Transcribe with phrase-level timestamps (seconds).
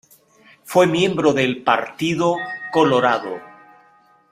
[0.63, 2.35] Fue miembro del Partido
[2.73, 3.37] Colorado.